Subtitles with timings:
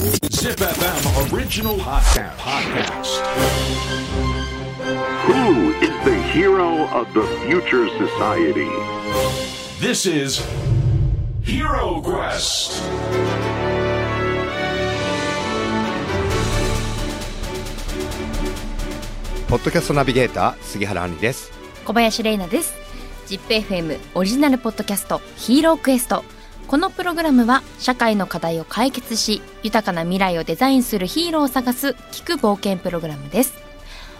[0.00, 2.34] Zip FM original podcast.
[2.38, 3.20] podcast.
[5.28, 8.70] Who is the hero of the future society?
[9.78, 10.40] This is
[11.42, 12.80] Hero Quest.
[19.48, 21.52] ポッドキャストナビゲーター杉原杏里です
[21.84, 22.72] 小林玲奈です
[23.26, 26.24] ZIPFM オリジナルポッドキャストヒーロークエスト
[26.70, 33.54] このプログラムは社会の課題を解決し豊かな未来をデザインするヒーローを探す聞く冒険プログラムです。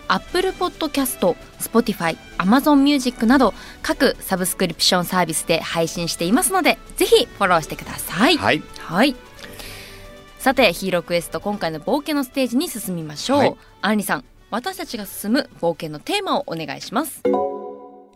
[0.08, 8.36] アップルポッドキャスト、Spotify、Amazon Music など各サブスクリプションサービスで配信していますのでぜひフォローしてください。
[8.36, 8.60] はい。
[8.78, 9.14] はい。
[10.40, 13.56] さてヒーロークエスト今回の冒険のステージに進みましょう、はい。
[13.82, 17.22] アンリさん私たちが進む冒険のテーマをお願いします。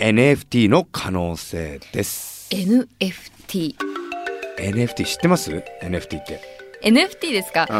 [0.00, 2.48] NFT の可能性です。
[2.50, 3.93] NFT
[4.58, 5.50] NFT 知ってます
[5.82, 6.40] ？NFT って、
[6.82, 7.74] NFT ですか、う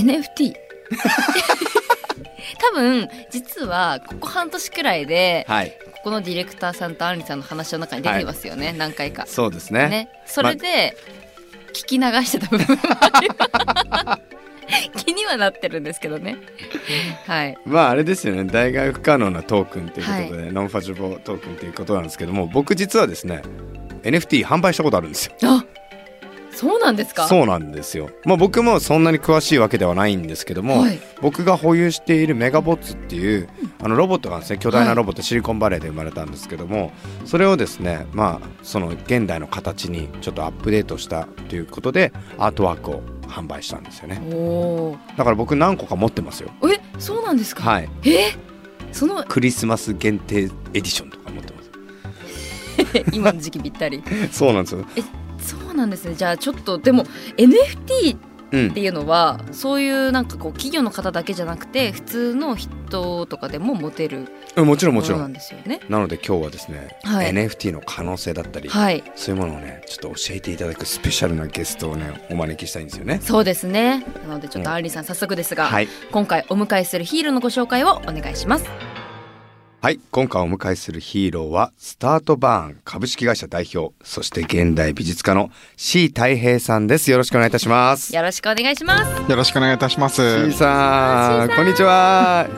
[0.00, 0.54] ん、NFT
[2.58, 5.72] 多分実はここ半年くらいで、はい。
[5.98, 9.26] ここのディレクターさんとアンリさんの話の中に出てますよね、何回か。
[9.26, 9.88] そうですね。
[9.88, 10.08] ね。
[10.26, 10.96] それで
[11.74, 13.28] 聞き流してた部分もあり
[14.96, 16.36] 気にはなってるんですけどね。
[17.26, 17.58] はい。
[17.64, 18.44] まああれですよね。
[18.44, 23.42] 代替不可能なトークンということで、ノンファジボトークンということなんですけども僕実はですね
[24.02, 25.32] NFT 販売したことあるんですよ。
[25.42, 25.64] あ
[26.50, 27.28] そうなんですか？
[27.28, 28.10] そうなんですよ。
[28.24, 30.98] まあ僕もそんなに詳しいわけではないんですけども、はい。
[31.20, 33.48] 僕が保有しているメガボッツっていう
[33.80, 36.90] あのロボットがですね巨大なロボット、シリコンバレーで生まれたんですけども
[37.24, 44.20] それをですねまあその現代の形にちょっとアップデートしたということでアートワークを販売したんですよね。
[45.16, 46.50] だから僕何個か持ってますよ。
[46.64, 47.88] えそうなんですか、はい。
[48.04, 48.32] え
[48.90, 51.57] そのクリスマス限定エディションとか持ってま
[53.12, 54.02] 今の時期ぴったり。
[54.30, 54.84] すそうなんですよ。
[55.38, 56.14] そうなんですね。
[56.14, 57.04] じゃあちょっとでも
[57.36, 58.16] NFT
[58.50, 58.70] うん。
[58.70, 65.80] っていうのはそういうなんかこう企業の方だけじゃなくて普通の人とかでも持てるうんもちろんもちろものなんんですよね。
[65.88, 67.30] なので今日はですね、はい。
[67.30, 69.04] NFT の可能性だったり、はい。
[69.14, 73.20] そういうものをねちょっと教えていただくスペシャルなゲストをねお招きしたいんですよね。
[73.22, 74.04] そうですね。
[74.26, 75.88] なのでちょっとアンリさん早速ですが、はい。
[76.10, 78.87] 今回お迎えするヒーローのご紹介をお願いします
[79.80, 87.12] はい今回お迎えするヒーローはスタートバーン株式会社代表そして現代美術家の C 太平さんです。
[87.12, 88.12] よろしくお願いいたします。
[88.12, 89.30] よろしくお願いします。
[89.30, 90.50] よろしくお願いいたします。
[90.50, 92.48] C さんこんにちは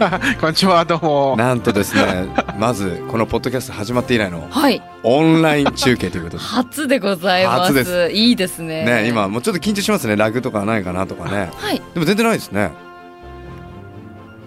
[0.40, 1.36] こんにちは、どうも。
[1.38, 2.26] なんとですね
[2.58, 4.82] まずこのポッドキャスト始まって以来のはい。
[5.02, 6.42] オンライン中継ということで。
[6.42, 8.10] 初でございま初です。
[8.12, 8.86] いいですね。
[8.86, 10.16] ね今もうちょっと緊張しますね。
[10.16, 11.50] ラグとかないかなとかね。
[11.54, 11.82] はい。
[11.92, 12.89] でも全然ないですね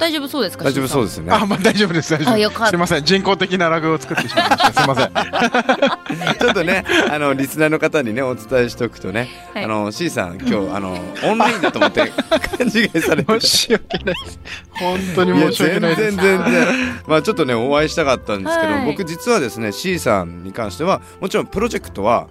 [0.03, 2.12] 大丈夫そうですか大丈夫そうでですよねあ、まあ、大丈夫です。
[2.12, 4.74] 大丈夫あよかったすみません、人工的なラグを作ってしまいました。
[4.74, 6.36] すみません。
[6.40, 12.12] ちょっとね、あのリスナーの方にねお伝えしておくとね、はいあの C さん今日あのオンラインだと思って
[12.58, 14.40] 勘違いされて申し訳ないです。
[14.72, 16.18] 本当に申し訳ないです。
[16.18, 16.68] 全然全然
[17.08, 22.28] まあちょっとねお会いしたかったんですけど、はい僕実はですね C さんに関してはもちろんプロジェクトは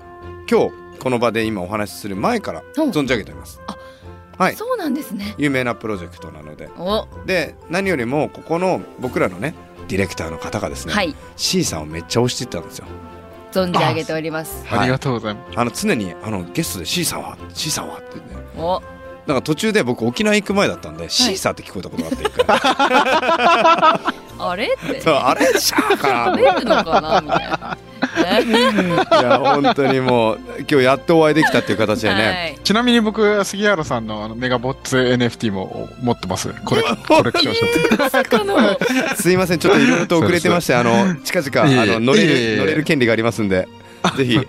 [0.50, 3.60] 今日この場で今お話しする前からうん存じ上げております。
[3.66, 3.76] あ
[4.38, 4.56] はい。
[4.56, 5.34] そうなんですね。
[5.38, 6.68] 有名なプロジェクトなので。
[6.78, 7.06] お。
[7.26, 9.54] で何よりもここの僕らのね
[9.88, 11.14] ディレクターの方がですね、はい。
[11.36, 12.86] C さんをめっちゃ推してたんですよ。
[13.52, 14.64] 存じ上げております。
[14.70, 15.58] ありがとうございます。
[15.58, 18.22] あの常にあのゲストで C さんは C さんはってね
[18.56, 18.80] お。
[19.26, 22.16] なんか途中で僕沖縄行く前だったんで、シーサーって聞こえたことがあっ
[24.02, 25.00] て あれって。
[25.00, 25.46] そうあれ？
[25.60, 27.78] シャーか食べるのかなみたいな
[28.16, 32.58] いや本当にもう今日やっとお会いできたっていう形でね、はい。
[32.62, 36.52] ちなみに僕、杉原さんのあのメガボッツ NFT も持ってます。
[36.64, 37.60] コレコレクションし
[39.16, 43.68] てすいませんちょっといろいろと遅れてましてあの近々あの乗れる乗れる権利がありますんで
[44.16, 44.40] ぜひ遊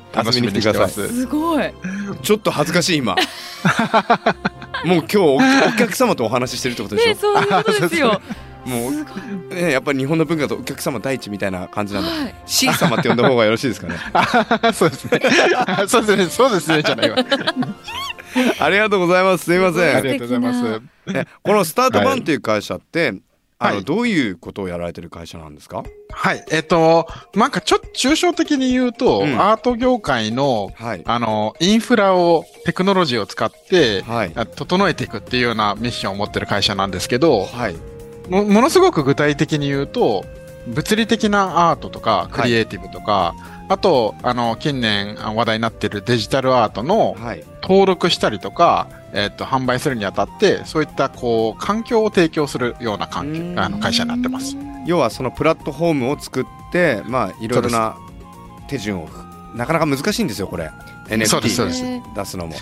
[0.42, 0.90] びに来てください。
[0.90, 1.26] す。
[1.28, 1.74] ごい。
[2.22, 3.16] ちょっと恥ずかしい今。
[4.86, 5.40] もう今日おお
[5.78, 8.22] 客様とお話ししてるってことでしょ、ねそういうことですよ
[8.66, 13.98] もすごい、うねやっぱり日本の文化とお客様第一みたいな感じなんで、はい、C 様って呼んだ方がよろしいですかね？
[14.74, 15.20] そうですね。
[15.88, 16.26] そうですね。
[16.30, 16.84] そうですね。
[16.84, 17.18] じゃないわ。
[18.60, 20.82] ありがとうございますすいませんありがとうございます。
[21.14, 23.14] えこのスタートバンという会社って、
[23.60, 25.84] あのはいどういうことをやられてる会社なんですか？
[26.12, 26.44] はい。
[26.52, 37.76] えっと、なんかちょっと抽象的に言うと、うんアート業界のはいあの、インフラを、テクノロジーを使って、はいあ整えていくっていうようなミッションを持ってる会社なんですけど、はい
[38.30, 40.26] もものすごく具体的に言うと、
[40.68, 43.36] 物理的なアートとか、クリエイティブとか、
[43.70, 47.44] あと、あの、近年あ話題になっているデジタルアートのはい。
[47.62, 54.58] 登録したりとか、えっと、販売するにあたって、そういった、こう、環境を提供するような環境あの会社になってます。
[54.86, 57.96] 要はそのプラットフォームを作ってまあいろいろな
[58.68, 59.08] 手順を
[59.56, 60.72] なかなか難しいんですよこれ。
[61.26, 61.86] そうですそう NFT です。
[61.86, 62.56] え出すのも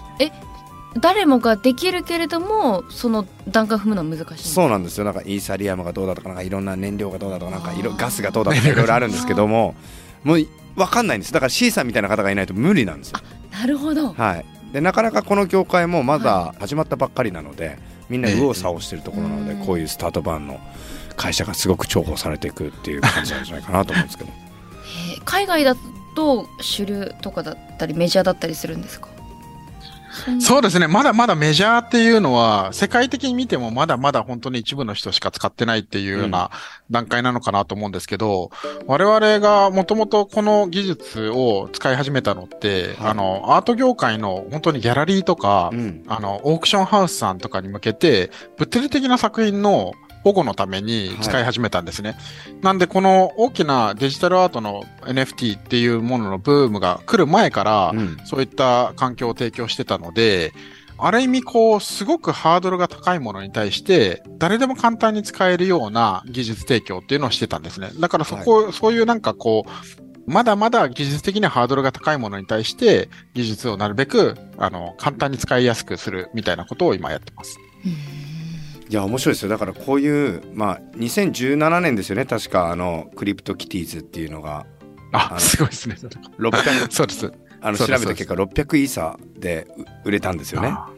[0.99, 5.05] 誰もができるけれどもその段階を踏むのは難しいそうなんですよ。
[5.05, 9.75] なんかイーサリアムがどうだとかなんかいろんな燃料がどうだとかなんかいろあーガスがどうだとかいろいろあるんですけども
[10.23, 11.33] もう分かんないんです。
[11.33, 13.19] だから C さんみたいな方がいないと無理なんですよ。
[13.51, 14.13] なるほど。
[14.13, 14.45] はい。
[14.73, 17.77] でなかなかこの業界もまだ始まったばっかりなので
[18.09, 20.59] みんな右往左往してるところなので、ええこういうスタートバンの
[21.15, 24.29] 会社がすごく重宝されていくっていう感じなんじゃないかなと思うんですけど。
[25.23, 25.75] 海外だ
[26.15, 29.07] と主流とかだったりメジャーだったりするんですか？
[30.39, 30.87] そうですね。
[30.87, 36.51] まだまだメジャーっていうのは、世界的に見てもまだまだ本当に一部の人しか使ってないっていうような
[36.89, 38.51] 段階なのかなと思うんですけど、
[38.85, 43.11] 我々がもともとこの技術を使い始めたのって、はい。
[43.11, 46.03] あの、アート業界の本当にギャラリーとか、うん。
[46.07, 52.17] あの、オークションハウスさんとかに向けて、物理的な作品の保護のために使い始めたんですね。
[52.61, 60.53] なんで、この大きなデジタルアートの NFT っていうもののブームが来る前から、うんそういった環境を提供してたので、
[60.97, 67.89] ある意味、こう、すごくハードルが高いものに対して、誰でも簡単に使えるような技術提供っていうのをしてたんですね。
[67.99, 77.57] だからそこ、そういうなんかこう、まだまだ技術的にはハードルが高いものに対して、技術をなるべく、あの、簡単に使いやすくするみたいなことを今やってます。
[78.91, 84.65] いや面白いですよだからこういうまあ2017年ですよね確かあのクリプトキティーズっていうのが
[85.13, 85.95] あすごいですね。
[86.39, 87.31] 600 そうです。
[87.61, 90.89] あの調べた結果600イーサでう売れたんですよねあ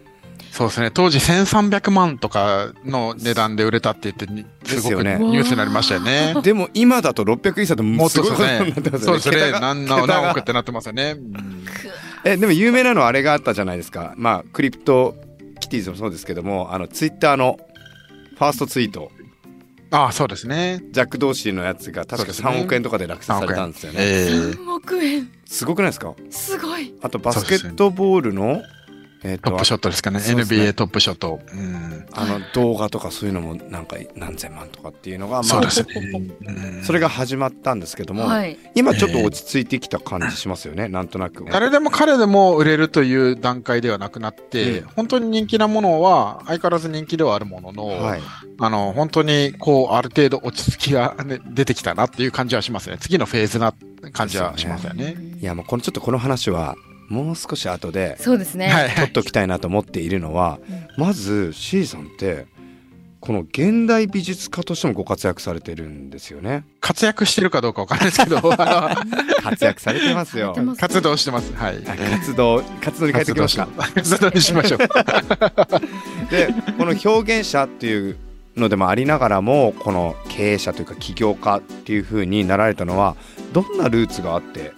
[0.49, 0.91] そうですね。
[0.91, 6.35] 当時1300万とかの値段で売れたって言ってに、すごくニュースになりましたよね。
[6.43, 8.99] でも今だと600イーサってもっすごいことになってま。
[8.99, 9.59] すよねそうですね。
[9.59, 11.15] 何何億ってなってますよね。
[11.17, 11.65] うん
[12.25, 15.15] えでも有名なのはあれがあったじゃないですかまあクリプト
[15.59, 17.59] キティーズもそうですけどもあのツイッターの
[18.35, 19.11] ファーストツイート。
[19.91, 20.81] ああ、そうですね。
[20.91, 22.49] ジャック・ドーシーのやつが確かそうですね。
[22.49, 23.99] 3億円とかで落札されたんですよね。
[24.01, 25.29] ええ3億円。
[25.45, 26.15] すごくないですか？
[26.31, 26.95] すごい。
[27.01, 28.61] あとバスケットボールの
[29.23, 30.19] えっとトップショットですかね。
[30.19, 31.39] すね NBA トップショット。
[31.53, 32.05] うん。
[32.11, 35.87] あの動画とかそういうのもなんか何千万とかっていうのがまあそうですね。
[36.45, 41.45] うんそれが始まったんですけども、はい今ちょっと落ち着いてきた感じしますよね、なんとなく。
[41.45, 48.21] 誰でも彼でも売れるという段階ではなくなって、うん本当に人気なものは相変わらず人気ではあるものの、はい、
[48.59, 52.97] あの、本当にこう、ある程度落ち着きが、ね、出てきたなっていう感じはしますね。
[52.99, 53.73] 次のフェーズな
[54.11, 55.15] 感じはしますよね。
[55.41, 56.75] いやもうこのちょっとこの話は
[57.13, 58.89] もう少し後でそうですね、はい。
[58.89, 60.59] 取っときたいなと思っているのは、
[60.97, 62.47] まず C さんって
[63.19, 66.65] この現代美術家としてもご活躍されてるんですよね。
[66.81, 69.01] 活躍してるかどうかわかんないですけど、 あ
[69.41, 71.53] 活躍されてますよ活動してます。
[71.53, 71.81] はい。
[71.87, 73.67] あ活動活動に変えてきました。
[73.67, 74.79] 活動にしましょう。
[76.29, 78.17] でこの表現者っていう
[78.57, 83.15] のでもありながらもこの経営者というか起業家っていう風になられたのは
[83.53, 84.73] どんなルーツがあって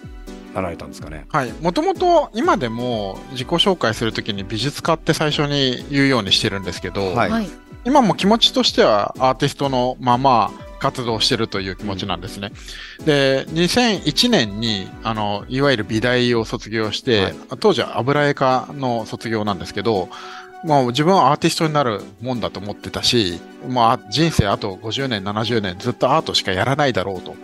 [0.55, 1.25] なられたんですかね。
[1.29, 1.51] はい。
[1.61, 7.49] もともと今でも自己紹介するときに美術家って最初に言うようにしてるんですけど、はいはい
[7.87, 10.49] 今も気持ちとしてはアーティストのまま
[10.79, 12.51] 活動してるという気持ちなんですね。
[13.05, 20.09] で、2001年に、あの、いわゆる美大を卒業して、はい当時は油絵科の卒業なんですけど、
[20.63, 27.35] もう自分はアーティストになるもんだと思ってたし、まあ人生あと50年、70年ずっとアートしかやらないだろうと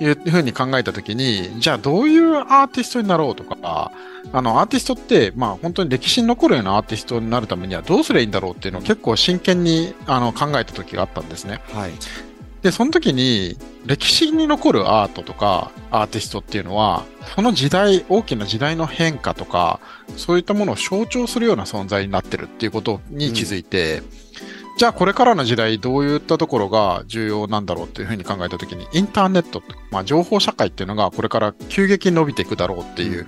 [0.00, 3.92] いうふうに考えたときに、じゃあどういうアーティストになろうとか、
[4.32, 11.60] あの、アーティストって、まあ本当に歴史に残るようなアーティストになるためにはどうすればいいんだろうっていうのを結構真剣にあの考えた時があったんですね。
[11.72, 11.92] はい
[12.62, 19.80] で、その時に歴史に残るアートとかアーティストっていうのは、その時代、大きな時代の変化とか、
[20.16, 24.02] そういったものを象徴するような存在になってるっていうことに気づいて、
[24.80, 33.26] じゃあこれからの時代どういったところが重要なんだろうっていうふうに考えた時に、インターネット、まあ情報社会っていうのがこれから急激に伸びていくだろうっていう、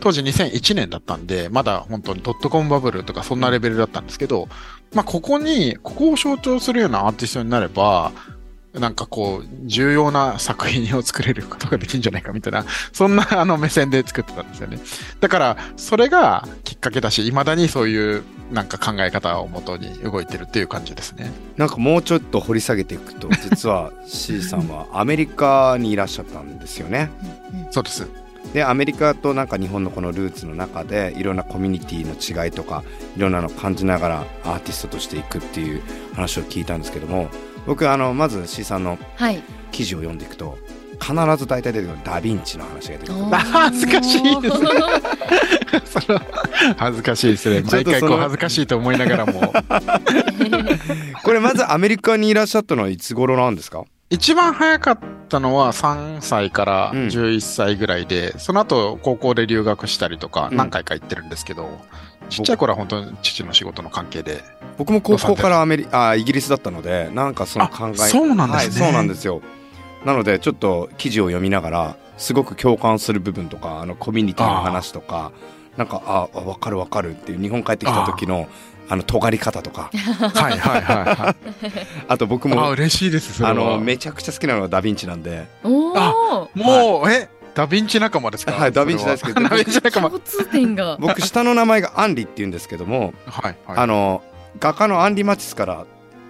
[0.00, 4.48] 当時2001年だったんで、まだ本当にドットコムバブルとかそんなレベルだったんですけど、
[4.92, 8.12] まあここに、ここを象徴するようなアーティストになれば、
[8.74, 14.78] なんかこう、重要な作品を作れることができるんじゃないかみたいな、そんなあの目線で作ってたんですよね。
[15.20, 21.30] だから、それがきっかけだし、未だにそういうなんか考え方をもとに動いてるっていう感じですね。
[21.56, 27.10] なんかもうちょっと掘り下げていくと 実は C さんはアメリカにいらっしゃったんですよね。
[27.70, 28.06] そうです。
[28.52, 32.82] でアメリカとなんか日本のこのルーツの中でいろんなコミュニティの違いとか
[33.16, 35.82] いろんなのを感じながらアーティストとしていくっていう
[36.14, 37.30] 話を聞いたんですけども
[37.66, 40.58] 僕あのまず C さんのはい記事を読んでいくと
[41.02, 43.24] 必ず大体出てくるダ・ヴィンチの話が出てくる。
[43.24, 44.40] 恥ずかしい。
[44.40, 44.68] ですね
[45.84, 46.20] その
[46.76, 47.62] 恥ずかしいですね。
[47.62, 49.52] 毎回こう恥ずかしいと思いながらも。
[51.24, 53.84] これまずアメリカにいらっしゃったのはいつ頃なんですか？
[54.10, 57.06] 一番早かったのは3歳からうん。
[57.08, 60.56] 11歳ぐらいで、その後高校で留学したりとかうん。
[60.56, 61.80] 何回か行ってるんですけど、
[62.28, 64.44] ちっちゃい頃は本当に父の仕事の関係で。
[64.78, 68.84] 僕も高校からアメリあイギリスだったのでなんかその考えあそうなんですね。
[68.84, 69.42] はい、そうなんですよ
[70.04, 75.32] なのでちょっと記事を読みながらすごく共感する部分とかあのコミュニティの話とか
[75.76, 78.48] なんかああ分かる分かるっていう日本帰ってきた時の
[78.88, 79.90] あの尖り方とか。
[79.92, 81.36] はいはいはいはい。
[82.08, 83.54] あと僕あ、も嬉しいです、あは。
[83.54, 85.46] のめちゃくちゃ好きなのがダ・ヴィンチなんで。
[85.64, 88.52] おおもう、え、ダヴィンチ仲間ですか？
[88.52, 90.08] はいダヴィンチ大好きダヴィンチ仲間。
[90.10, 90.98] 共通点が。
[91.00, 93.78] 僕下の名前がアンリっていうんですけどもはい、はい。
[93.78, 94.20] あの
[94.60, 95.86] 画家のアンリ・マティスから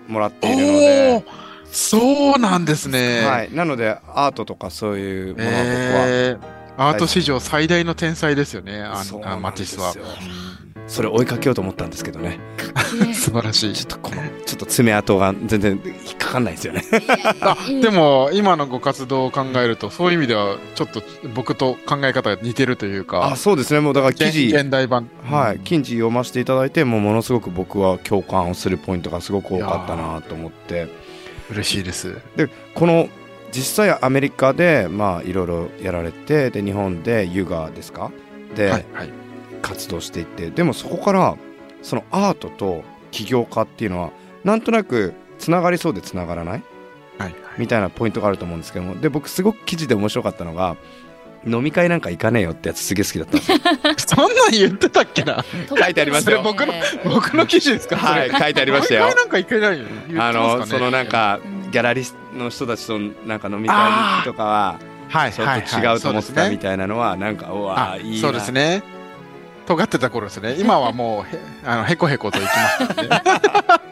[0.06, 1.24] もらっているのおでー、
[1.72, 3.24] そうなんですね。
[3.24, 5.64] はい、なのでアートとかそういうものは僕は、
[6.06, 6.38] えー、
[6.76, 9.82] アート史上最大の天才ですよね、あそうあなんですよ。
[9.82, 10.52] マティスは。
[10.88, 12.38] それ追いかけようと思ったんですけどね。
[13.14, 13.72] 素晴らしい。
[13.72, 13.84] ちょ。
[13.84, 16.84] っとこのちょっと爪痕が全然引っかかんないですよね。
[17.40, 21.02] あでも、今のご活動を考えると、そういう意味では、ちょっと
[21.34, 23.80] 僕と考え方が似てるというあか、そうですね。
[23.80, 24.46] もうだから記現事。
[24.48, 25.08] 現代版。
[25.24, 25.60] はい。
[25.60, 30.88] 記事読ませていただいてもうものすごく僕は共感をするポイントがすごく多かったなと思って
[31.52, 32.20] 嬉しいです。
[32.36, 33.08] でこの
[33.52, 38.10] 実際アメリカでまあいろいろやられてで日本でユガですか？
[38.56, 39.10] で、はい、はい。
[39.62, 41.36] 活動していってでもそこから
[41.82, 42.82] そのアートと
[43.12, 44.10] 起業家っていうのは
[44.42, 46.62] なんとなくつながりそうでつながらない？
[47.18, 47.34] はい、はい。
[47.58, 50.76] みたいなポイントがあると思うんですけどもで僕すごく記事で面白かったのが
[51.46, 53.58] 飲み会なんか行かねえよってやつすげえ好きだったんですよ。
[53.98, 55.44] そんなん言ってたっけな？
[55.68, 56.42] 書いてありますよ。
[56.42, 56.72] それ僕の
[57.04, 57.96] 僕の記事ですか？
[57.96, 59.84] はい書いてありましたよ毎回なんかいけないよ。
[60.08, 61.70] 言あのそのなん、かうん。
[61.72, 63.76] ギャラリストの人たちとなんか飲み会
[64.24, 64.76] とかは
[65.08, 68.20] はい、ちょっと違うと思ってたみたいなのはなんかうわあいいな。
[68.20, 68.82] そうですね。
[69.66, 70.56] 尖ってた頃ですね。
[70.58, 73.22] 今はもうへ、あの、へこへこといきますね。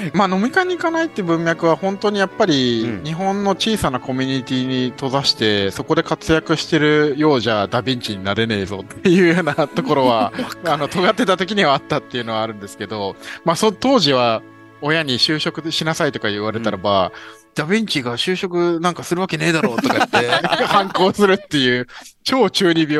[0.14, 3.04] まあ飲み会に行かないって文脈は本当にやっぱりうん。
[3.04, 10.32] 日本の小さなコミュニティに閉ざしてそこで活躍してるようじゃダヴィンチになれねえぞっていうようなところは
[10.64, 14.42] あの尖ってた時にはあったっていうのはあるんですけどまあそ当時は
[14.80, 17.10] 親に就職しなさいとか言われたらば、
[17.54, 20.30] ダヴィンチが就職なんかするわけねえだろうとか言って
[20.66, 21.88] 反抗するっていう
[22.22, 22.98] 超中二病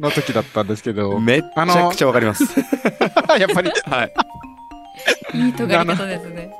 [0.00, 2.44] の時だったんですけどめっちゃくちゃわかります。
[3.38, 4.12] やっぱりはい
[5.34, 6.54] いい尖り方ですね。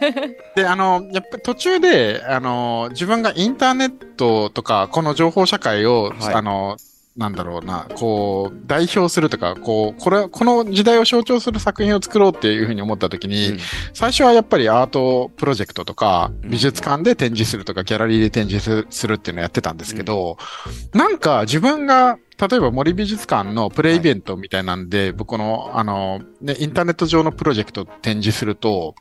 [0.56, 6.76] で、あの、やっぱり途中で、あの、自分がインターネットとか、この情報社会を、はいあの、
[7.16, 13.58] なんだろうな、こう、代表するとか、こう、これ、この時代を象徴する作品を作ろうっていうふうに思った時に、うん。
[13.92, 16.50] 最初はやっぱりアートプロジェクトとか、うん。
[16.50, 20.38] 美術館で展示するとか、ギャラリーで展示するっていうのをやってたんですけど、
[20.92, 28.96] なんか自分が、例えば森美術館のプレイベントみたいなんで、僕の、あの、ね、インターネット上のプロジェクト展示すると、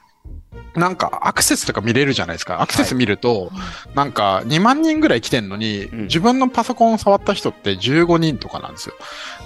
[0.75, 2.62] なんかアクセスとか見れるじゃないですか。
[2.62, 3.51] アクセス見ると、
[3.94, 8.96] なんか2万人ぐらい来てんのに、うん自分のパソコンを触った人って15人とかなんですよ。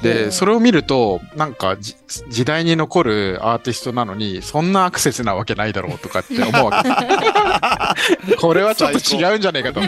[0.01, 1.95] で、それを見ると、なんかじ
[2.29, 8.35] 時代に残るアーティストなのに、そんなアクセスなわけないだろうとかって思うわけ。
[8.35, 9.81] これはちょっと違うんじゃないかと。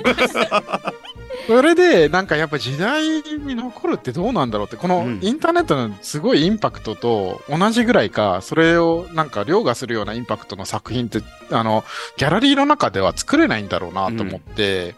[1.50, 5.20] それで、なんかやっぱ時代に残るってどうなんだろうって、このうん。
[5.24, 11.84] インターネットのすごいインパクトと同じぐらいか、それをなんか凌駕するようなインパクトの作品って、あの、
[12.18, 14.94] ギャラリーの中では作れないんだろうなと思って、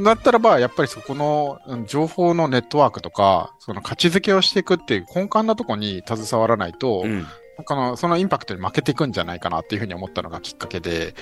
[0.00, 7.26] だったらば、やっぱりそこのうん情報のネットワークとか、その価値づけをしていくっていう根幹なところに携わらないと、うん
[7.62, 11.14] このそのインパクトに負けていくんじゃないかなっていうふうに思ったのがきっかけで、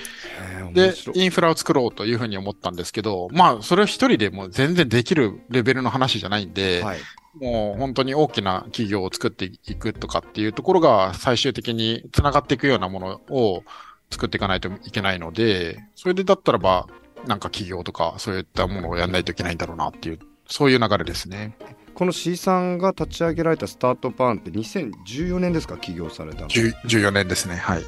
[0.73, 6.97] でインフラを作ろうというふうに思ったんですけど、まあ、それを一人でもう全然できるレベルの話じゃないんで、はい
[7.35, 13.63] もう本当に大きな企業を作っていくとかっていうところが最終的に繋がっていくようなものを
[14.11, 16.87] 作っていかないといけないので、それでだったらば、
[17.27, 21.55] なんか企業とかそういったものをやらないといけないんだろうなっていう、そういう流れですね。
[21.99, 25.75] この C さんが立ち上げられたスタートパンって2014年ですか？
[25.77, 26.47] 起業されたの。
[26.47, 27.57] 10 14年ですね。
[27.57, 27.83] はい。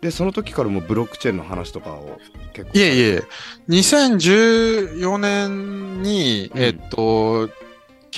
[0.00, 2.20] でその時からもうブロックチェーンの話とかを
[2.52, 3.24] 結構いえいえ、
[3.68, 6.62] 2014年に、うん。
[6.62, 7.50] えっと、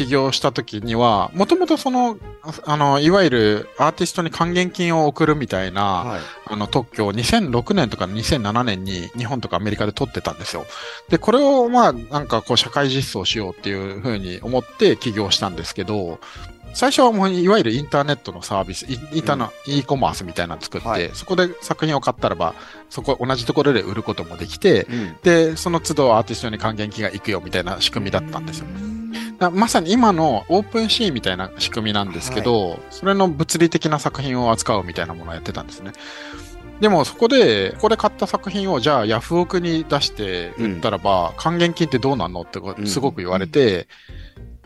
[0.00, 10.64] 起業した時には、もともとその、ああの、いわゆるアーティストに還元金を送るみたいな、はいあの特許を2006年とか2007年に日本とかアメリカで取ってたんですよ。
[11.10, 16.18] で、これをまあなんかこう社会実装しようっていうふうに思って起業したんですけど、
[16.72, 22.54] 最初はもういわゆるインターネットのサービス、イインターナ、e コマースみたいなの作って、はいそこで作品を買ったらば、
[22.88, 28.66] そこ同じところで売ることもできて、うんで、その都度アーティストに還元金が行くよみたいな仕組みだったんですよ。
[29.40, 35.92] だまさに今のオープンシーみたいな仕組みなんですけど、それの物理的な作品を扱うみたいなものをやってたんですね。
[36.80, 43.88] でもそこで、ここで買った作品をじゃあヤフオクに出して売ったらば、還元金ってどうなんのってすごく言われて、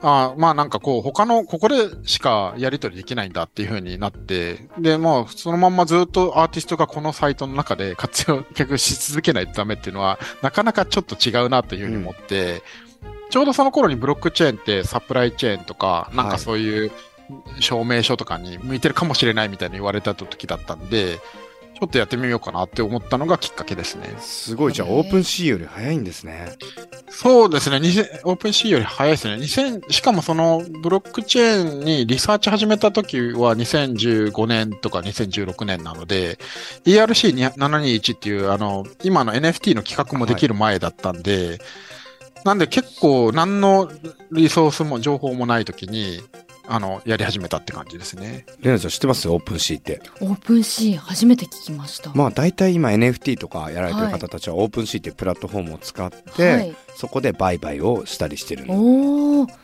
[0.02, 1.76] あまあなんかこう、他の、ここで
[2.06, 12.62] しかやり取りできないんだっていう風になって、で、もうそのまんまずっとアーティストがこのサイトの中で活用、結局し続けないとダメっていうのは、なかなかちょっと違うなという風に思って、
[13.34, 16.92] ちょうどその頃にブロックチェーンってサプライチェーンとか、なんかそういう
[17.58, 24.14] 証明書とかに向いてるかもしれないみたいに言われた時だったんで、ちょっとやってみようかなって思ったのがきっかけですね。
[24.20, 26.52] すごいじゃあ OpenSea より早いんですね
[27.10, 27.78] そうですね。
[27.78, 29.34] 2000 OpenSea より早いですね。
[29.34, 36.38] 2000、しかもそのブロックチェーンにリサーチ始めた時は2015年とか2016年なので、
[36.84, 41.58] ERC721 っていうあの、今の NFT の規格もできる前だったんで、
[42.44, 43.90] なんで結構何の
[44.32, 46.20] リソースも情報もない時に、
[46.66, 48.46] あの、やり始めたって感じですね。
[48.60, 49.28] レナちゃん知ってます？
[49.28, 52.10] OpenSea って OpenSea 初めて聞きました。
[52.14, 59.46] まあ大体今 NFT とかやられてる方たちは OpenSea っていうプラットフォームを使って、はいそこで売買をしたりしてるのおお。
[59.46, 59.56] じゃ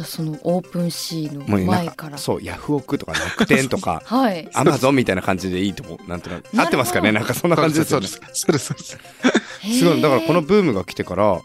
[0.00, 2.16] あその OpenSea の前から。
[2.18, 4.48] そうヤフオクとか楽天とか はい。
[4.54, 7.12] アマゾンみたいな感じでいいと思うなんとなく合ってますかね？
[7.12, 8.40] なんかそんな感じですよねそうです。
[8.40, 8.66] そうです。
[8.66, 9.78] そうです。
[9.78, 11.40] すごいだからこのブームが来てから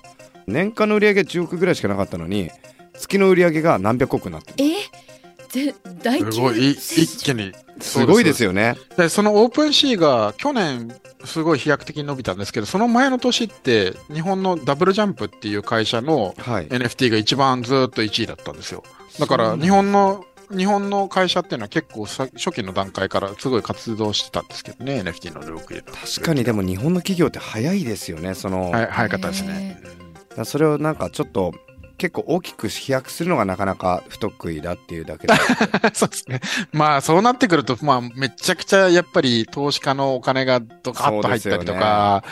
[0.48, 2.50] 年間の売り上げ10億ぐらいしかなかったのに
[2.94, 4.70] 月の売り上げが何百億になってる。
[4.72, 5.08] え？
[5.50, 5.74] ぜ
[6.04, 7.54] 大規模すごい、い一気に。
[7.80, 8.75] すごいですよね。
[8.98, 16.68] で、そのオープンシーが去年すごい飛躍的に伸びたんですけど、その前の年って日本のダブルジャンプっていう会社のはい。
[16.68, 18.84] NFT が一番ずっと1位だったんですよ。
[19.20, 25.82] だから日本の、日本の会社っていうのは結構さ初期の段階からすごい活動してたんですけどね、NFT の領域で。
[25.82, 29.77] 確かにでも日本の企業って早いですよねその、はい、早かったですね。
[29.82, 30.06] だから
[30.46, 31.53] それをなんかちょっと
[31.98, 35.34] 結構大きく飛躍するのがなかなか不得意だっていうだけで
[35.94, 36.41] そうですね。
[36.72, 42.24] まあそうなってくると、まあめちゃくちゃやっぱり投資家のお金がドカッと入ったりとか、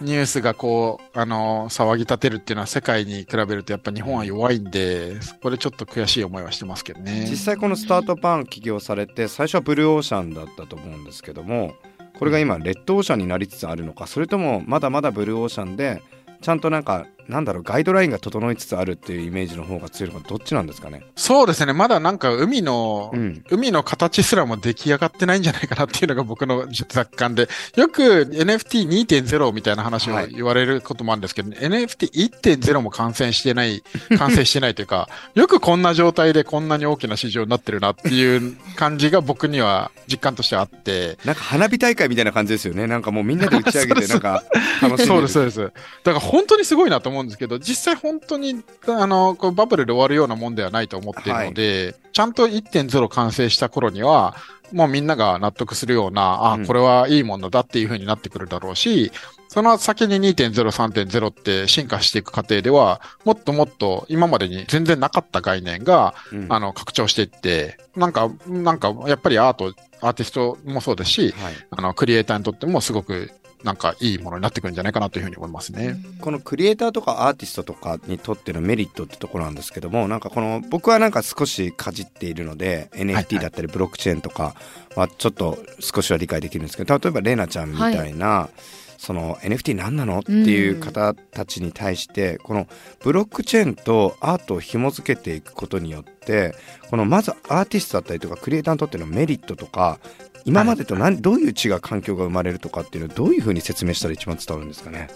[0.00, 7.26] ニュースがこう、あの、騒ぎ立てるっていうのは世界に比べるとやっぱ日本は弱いんで、そこでちょっと悔しい思いはしてますけどね。
[7.28, 11.74] 実際このスタートパン起業されて最初はブルーオーシャンだったと思うんですけども
[12.18, 16.02] これが今レッドオーシャンになりつつあるのかそれともまだまだブルーオーシャンで
[16.40, 21.02] ちゃんとなんかなんだろうガイドラインが整いつつあるっていうイメージの方が強いのかどっちなんですかね？
[21.16, 21.72] そうですね。
[21.72, 23.44] まだなんか海の、うん。
[23.50, 30.32] 海の形すらも出来上がってないんじゃないかなっていうのが僕の雑感で、よく NFT2.0 みたいな話をはい。
[30.34, 33.82] 言われることもあるんですけど、NFT1.0 も完成してない、
[34.18, 42.86] 完成してないというか、 よくこんな状態でこんなに大きな市場になってるなっていう感じが僕には実感としてあって、なんか花火大会みたいな感じですよね。
[42.86, 44.42] なんかもうみんなで打ち上げて なんか
[44.82, 45.60] 楽しんでるそうです、そうです。
[45.60, 45.72] だか
[46.12, 54.36] ら本当にすごいなと思うんですけど、実際本当に、あの、こうバブルで終わるようなもんではないと思っているので、ちゃんと1.0完成した頃には、
[54.72, 56.66] もうみんなが納得するような、あ、うん。
[56.66, 59.10] これはいいものだっていう風になってくるだろうし、
[59.48, 66.46] その先に2.0、3.0って進化していく過程では、もっともっと今までに全然なかった概念が、うん。
[66.48, 71.54] あの、拡張していって、なんか、なんか、やっぱりアート、アーティストもそうですし、はい。
[71.70, 73.30] あの、クリエイターにとってもすごく、
[73.62, 75.96] なんかいいものになってくるんじゃないかなというふうに思いますね。
[76.20, 84.54] このクリエイターとかアーティストとかにとってのメリットってところなんですけどもなんかこの僕はなんか少しかじっているのではい NFT だったりブロックチェーンとか
[84.96, 88.48] はちょっと少しは理解できるんですけど例えばレイナちゃんみたいな、
[89.00, 92.68] その NFT 何なのっていう方たちに対してこの
[93.02, 96.54] ブロックチェーンとアートを紐付けていくことによって
[96.90, 99.98] このまずアーティストだったりとかクリエイターにとってのメリットとか
[100.44, 105.08] 今までと何どういう違う環境が生まれるとかっていうのをどういうふうに説明したら一番伝わるんですかね？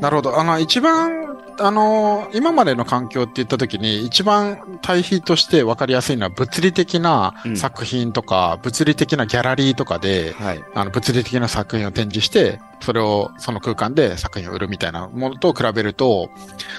[0.00, 0.40] なるほど。
[0.40, 7.56] あの、一番、あの、今までの環境って言った時に、一番対比として分かりやすいのは物理的なうん。
[7.56, 10.64] 作品とか、物理的なギャラリーとかで、はい。
[10.74, 16.30] あの、物理的な作品を展示して、それを、その空間で作品を売るみたいなものと比べると、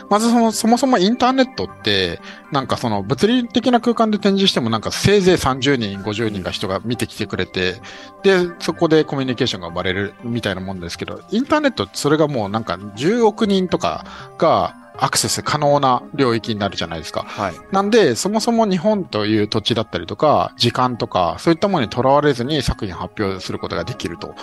[0.09, 2.19] まずその、そもそもインターネットって、
[2.51, 7.81] なんかその物理的な空間で展示してもなんかせいぜい30人、50人が人が見てきてくれて、
[8.23, 14.05] で、そこでコミュニケーションが生まれるみたいなもんですけど、インターネットそれがもうなんか10億人とか
[14.37, 17.23] がアクセス可能な領域になるじゃないですか。
[17.23, 17.55] はい。
[17.71, 24.35] なんで、そもそも日本という土地だったりとか、時間とか、そういったものにとらわれずに作品発表することができると。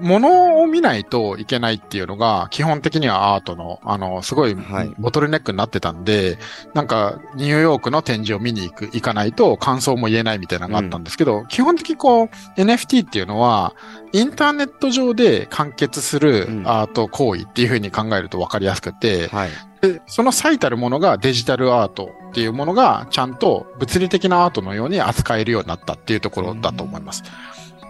[0.00, 4.94] ものを見ないといけないっていうのが、基本的にはアートの、あの、すごいはい。
[4.98, 6.38] ボトルネックになってたんで、
[6.74, 12.28] なんか、ニューヨークの展示を見に行く、行かないと感想も言えないみたいなのがあったんですけど、基本的にこう、
[12.60, 13.74] NFT っていうのは、
[14.12, 16.64] インターネット上で完結するうん。
[16.66, 19.53] アート行為っていうふうに考えると分かりやすくて、はい
[19.92, 27.22] で、その最たるものがデジタルアートっていうものがちゃんと物理的なアートのように扱えるようになったっていうところだと思います。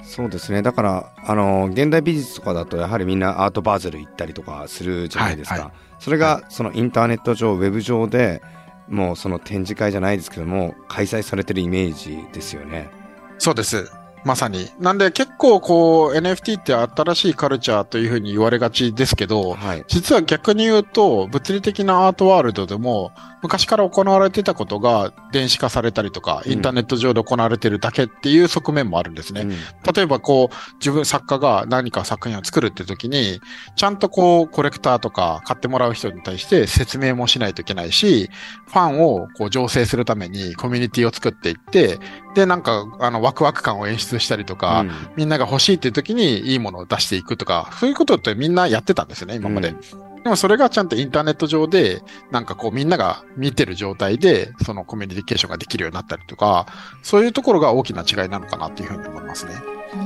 [0.03, 8.43] そうですねだからあの現代美術とかだとやはりみんなアートバーゼル行ったりとかするじゃないですか、はいはそれがそのインターネット上ウェブ上で
[8.89, 12.91] もうその展示会じゃないですけども開催されてるイメージですよね。
[13.39, 13.91] そうです。
[14.25, 14.71] まさに。
[14.81, 19.85] なんで結構こう NFT って新しいカルチャーというふうに言われがちですけど、はい。
[19.89, 29.43] 実は逆に言うと、物理的なアートワールドでも、昔から行われてたことが電子化されたりとか、うんインターネット上で行われてるだけっていう側面もあるんですね。
[29.43, 29.51] うん
[29.95, 33.41] 例えばこう、自分作家が何か作品を作るって時に、
[33.77, 38.31] ちゃんとこう、コレクターとか買ってもらう人に対して説明もしないといけないし、
[38.67, 41.99] ファンをこう、醸成するためにコミュニティを作っていって、
[42.35, 44.91] で、なんか、あの、ワクワク感を演出したりとか、うん。
[45.17, 49.69] みんなが欲しいっていう時にいいものを出していくとか、そういうことってみんなやってたんですよね、今まで。
[49.69, 56.65] うんでもそれがちゃんとインターネット上で、なんかこうみんなが見てる状態で、そのコミュニケーションができるようになったりとか、
[57.03, 59.53] そういうところが大きな違いなのかなっていうふうに思いますね。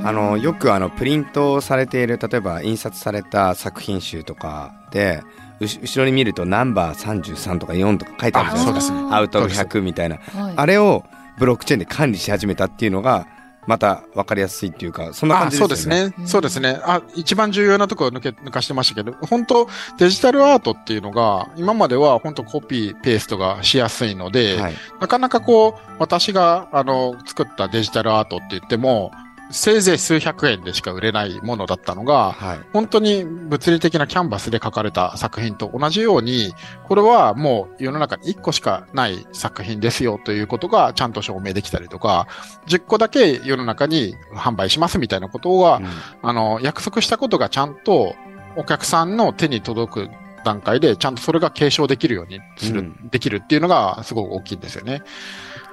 [0.03, 5.23] あのよくあのプリントされている例えば印刷された作品集とかで
[5.59, 8.93] うし後ろに見るとナンバー33とか4とか書いてあるじゃないですか。
[8.93, 9.15] そうですね。
[9.15, 10.17] アウトオブそうで100みたいな。
[10.17, 10.53] はい。
[10.55, 11.03] あれを
[11.39, 13.27] ブロックチェーンで管理し始めたっていうのが
[13.67, 16.07] また分かりやすいっていうかそんな感あじそうですね。
[16.09, 16.13] ね。
[16.25, 16.79] そうですね。
[16.83, 29.11] あ、一番重要なところを抜け、抜かしてましたけど、本当デジタルアートっていうのが、今までは本当コピー、ペーストがしやすいので、はいなかなかこう、私が、あの、作ったデジタルアートって言っても、
[29.51, 36.53] せいぜい数百円でしか売れないものだったのが、はい本当に物理的なキャンバスで描かれた作品と同じように、
[36.87, 42.27] これはもう世の中に1個しかない作品ですよということがちゃんと証明できたりとか、
[42.67, 45.87] 10個だけ世の中に販売しますみたいなことは、うん
[46.29, 48.15] あの、約束したことがちゃんと
[48.55, 50.09] お客さんの手に届く
[50.43, 55.01] 段階で、ちゃんとそれが継承できるようにする、うんできるっていうのがすごく大きいんですよね。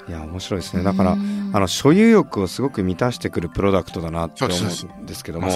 [0.09, 5.49] いや面白いですねだからうんあの所有欲をすごく満たしてくるプロダクトだなって思そうんですけども。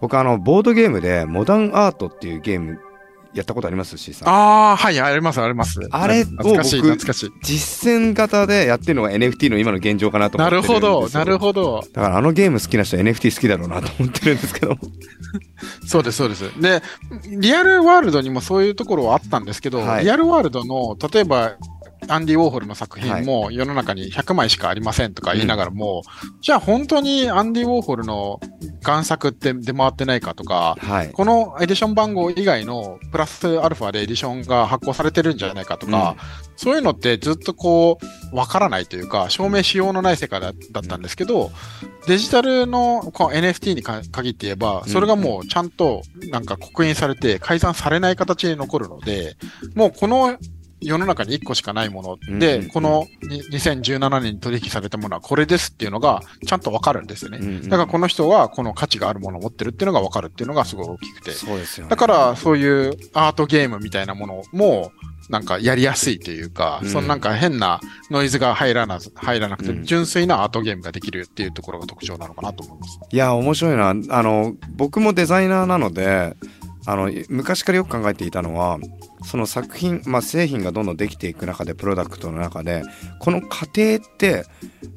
[0.00, 2.78] 僕あのボードゲームでモダンアートっていうゲーム
[3.32, 5.80] やったことあります？C さんああ、はい、あります、あります。
[5.92, 7.32] あれを懐かしい、僕懐かしい。
[7.42, 11.84] 実践型でやってるのが NFT の今の現状かなと思なってるんですよるほど、なるほど。
[11.92, 14.76] だからあのゲーム好きな人は NFT 好きだろうなと思ってるんですけど
[15.86, 16.60] そうです、そうです。
[16.60, 16.82] で、
[17.28, 21.52] リアルワールドにもそういうところはあったんですけど、はいリアルワールドの、例えば、
[22.10, 26.02] アンディ・ウォーホルの作品も世の中に100枚しかありませんとか言いながらも、
[26.40, 28.40] じゃあ本当にアンディ・ウォーホルの
[28.82, 31.10] 贋作って出回ってないかとか、はい。
[31.10, 36.16] このエディション番号以外のプラスアルファでエディションが発行されてるんじゃないかとか、
[36.56, 37.98] そういうのってずっとこ
[38.32, 41.50] う、わからないというか、証明しようのない世界だだったんですけど、
[42.06, 49.36] デジタルのこう NFT にか限って言えば、それがもうちゃんとなんか刻印されて改ざんされない形に残るので、
[49.74, 50.36] もうこの
[50.80, 52.38] 世の中に1個しかないもの。
[52.38, 52.64] で、うん。
[52.64, 52.70] うん。
[52.70, 57.38] このに2017年に取引されたものはこれですっていうのがちゃんとわかるんですよね。
[57.40, 57.62] うんうん。
[57.68, 61.30] だからこの人はこの価値があるものを持ってるっていうのがわかるっていうのがすごい大きくて。
[61.32, 61.90] そうですよね。
[61.90, 64.92] だから、そういうアートゲームみたいなものも、
[65.28, 66.88] なんかやりやすいというか、うん。
[66.88, 69.84] そのなんか変なノイズが入らなず、入らなくて、うん。
[69.84, 72.98] 純粋なアートゲームができるっていうところが特徴なのかなと思います。
[73.10, 73.90] いや面白いな。
[73.90, 76.36] あの僕もデザイナーなので
[76.86, 78.78] あの昔からよく考えていたのは
[79.24, 82.82] その作品、まあ、製品がどんどんできていく中でプロダクトの中で
[83.18, 84.44] この過程って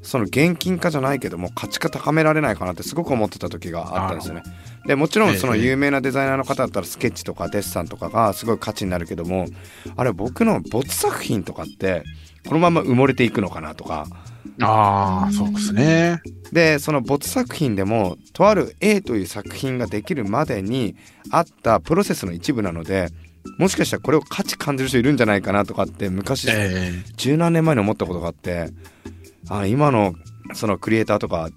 [0.01, 4.43] その現金化じゃないけども価値化高められないかなってすごく思ってた時があったんですよね。
[4.85, 9.45] でもちろんそのええ有名なデザイナーの方だったらスケッチとかデッサンとかがすごい価値になるけども
[9.95, 12.03] あれ僕の没作品とかって
[12.45, 14.07] このまま埋もれていくのかなとか
[14.61, 16.21] ああ、そうですね。
[16.51, 20.95] でその没作品でもとある A という作品ができるまでに
[21.31, 23.09] あったプロセスの一部なので
[23.57, 28.69] もしかしたらこれを価値感じる人いるんじゃないかなとかって昔え十何年前に思ったことがあって
[29.49, 30.13] あ今の
[30.53, 31.51] そのクリエイターとかっ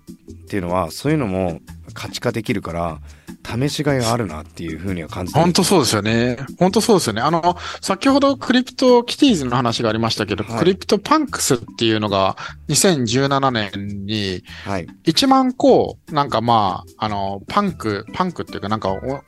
[0.48, 1.60] ていうのはそういうのも
[1.92, 3.00] 価値化できるから
[3.46, 6.38] 試しがいがあるなっていうふうには感じてる本当そうですよね。
[6.58, 7.22] 本当そうですよね。
[7.22, 12.36] あの、先ほど CryptoKitties の話がありましたけど、はい CryptoPunks っていうのが
[12.68, 19.22] 2017年にはい1万個、なんかまあ、あの、パンク、パンクっていうかなんかお、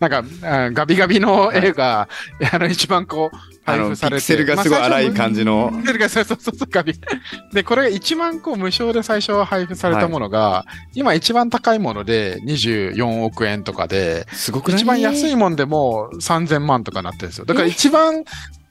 [0.00, 2.08] なんか、あガビガビの絵が、
[2.52, 3.30] あの、1万個
[3.64, 4.16] あの配布されて。
[4.16, 7.54] ピクセルがすごい荒い感じのピクセルがそうそうそう。
[7.54, 17.44] で、これが1万個無償で最初は配布されたものが、今一番高いもので24億円とかで、すごく一番安いもんでも3000万とかなってるんですよ。
[17.44, 18.24] だから一番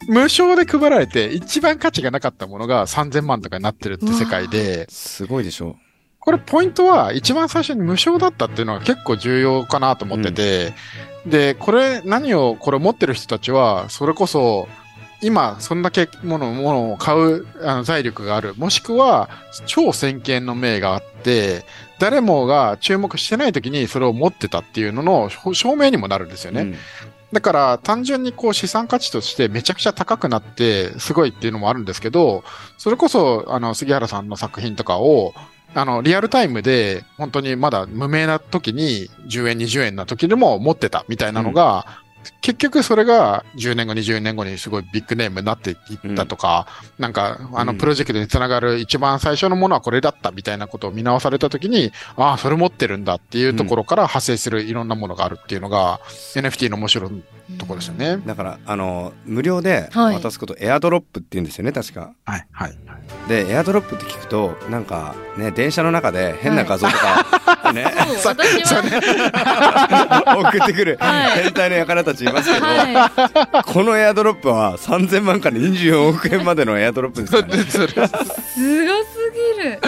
[0.07, 5.75] 無償で配られて、一番価値がなかったものが3000万とかになってるって世界で、すごいでしょ
[6.21, 10.73] これポイントは一番最初に無償だったっていうのが結構重要かなと思ってて、
[11.25, 14.67] で、これ何をこれ持ってる人たちは、それこそ
[15.21, 19.29] 今そんだけものものを買うあの財力がある、もしくは
[19.65, 21.65] 超先見の明があって、
[21.99, 26.61] 誰もが注目してない時にそれを持ってたっていうのの証証明にもなるんですよね。
[26.61, 26.75] うん
[27.31, 32.43] だから単純にこう資産価値としてめちゃくちゃ高くなってすごいっていうのもあるんですけど、
[32.77, 35.35] それこそあの杉原さんの作品とかを
[35.75, 41.85] あのリアルタイムで本当にまだ無名な時に10円20円な時でも持ってたみたいなのが、
[42.41, 47.77] 結局それが10年後、20年後にすごいビッグネームになっていったとか、なんかあのうん。
[47.77, 55.99] プロジェクトにつながる一番最初のものはこれだったみたいなことを見直されたときに、ああ、それ持ってるんだっていうところから派生するいろんなものがあるっていうのが
[56.35, 57.23] NFT の面白い
[57.57, 58.17] ところですよね。
[58.25, 60.15] だからあの無料ではい。
[60.15, 62.13] 渡すこと、エアドロップって言うんですよね確か。
[62.25, 62.77] はい、はい。
[63.27, 67.85] でエアドロップって聞くとなんかね電車の中で変な画像とか、 ね
[68.21, 68.83] そう私は。
[70.51, 71.43] 送ってくるはい。
[71.43, 77.95] 変態の輩たちいますけど、はこのエアドロップは3000万から24億円までのエアドロップですから、ね、すごす
[79.57, 79.79] ぎる。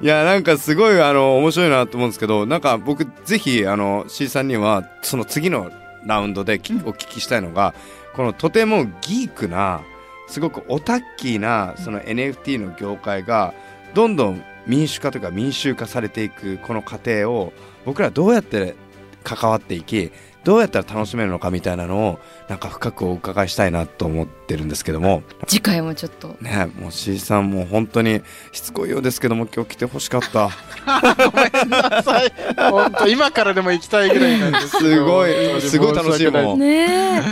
[0.00, 5.70] いやなんかすごいあの面白いなと思うんですけどなんか僕ぜひあの C さんにはその次の
[6.06, 7.74] ラウンドできお聞きしたいのが
[8.14, 9.82] このとてもギークな
[10.28, 13.54] すごくオタッキーなその NFT の業界が
[13.94, 17.52] どんどん民主化というか民衆化されていくこの過程を
[17.84, 18.74] 僕らどうやって
[19.22, 20.12] 関わっていき
[20.44, 25.22] どうやったら楽しめるのかみたいなのをなんか深くお伺いしたいなと思ってるんですけども。
[25.46, 26.36] 次回もちょっと。
[26.40, 30.50] ねもう C さんも本当にしつこいようですけども今日来てほしかった。
[31.30, 32.32] ごめんなさい。
[32.56, 34.90] 本当今からでも行きたいぐらいなんですけど。
[34.90, 35.78] すごいす。
[35.78, 36.58] ごい楽しいもん。
[36.58, 37.22] ね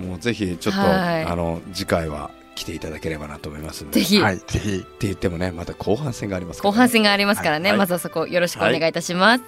[0.00, 0.06] え。
[0.06, 1.24] もうぜひちょっと、はい。
[1.24, 4.00] あの次回は来ていただければなと思いますので。
[4.00, 4.20] ぜひ。
[4.20, 4.76] はい、ぜひ。
[4.76, 7.78] って言ってもねまた後半戦がありますから後半戦がありますからね、はい。
[7.78, 9.44] まずはそこよろしくお願いいたします、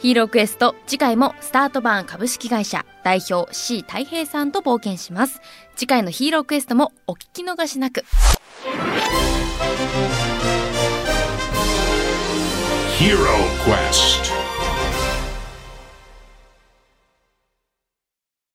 [0.00, 5.40] ヒーロークエスト次回もスタートバーン株式会社代表 C 太平さんと冒険します。
[5.74, 8.04] 次回のヒーロークエストもお聞き逃しなく。
[12.96, 14.27] ヒーロークエスト